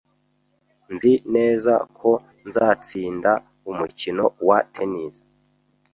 Nzi 0.93 1.13
neza 1.35 1.73
ko 1.97 2.09
nzatsinda 2.47 3.31
umukino 3.71 4.25
wa 4.47 4.59
tennis 4.73 5.15